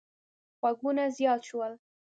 غږونه 0.61 1.03
زیات 1.17 1.41
شول. 1.49 1.73